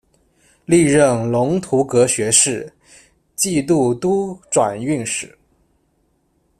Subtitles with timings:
[0.65, 2.73] 历任龙图阁学士、
[3.35, 5.37] 计度都转运使。